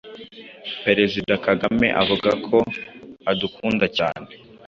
Perezida 0.85 1.33
Kagame 1.45 1.87
avuga 2.01 2.29
ko 2.47 2.57
adukunda 3.31 3.85
cyane 3.97 4.27